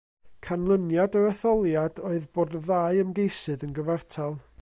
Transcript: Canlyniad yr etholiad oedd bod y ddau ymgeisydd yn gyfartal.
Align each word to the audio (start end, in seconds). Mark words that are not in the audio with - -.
Canlyniad 0.45 1.17
yr 1.19 1.27
etholiad 1.31 2.01
oedd 2.11 2.27
bod 2.39 2.57
y 2.61 2.63
ddau 2.65 3.03
ymgeisydd 3.05 3.67
yn 3.69 3.79
gyfartal. 3.81 4.37